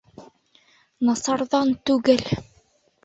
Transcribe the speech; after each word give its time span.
Насарҙан 1.09 1.75
түгел 1.91 2.25